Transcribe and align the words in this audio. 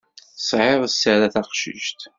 Tesɛiḍ 0.37 0.83
sser 0.89 1.19
a 1.27 1.29
taqcict. 1.33 2.01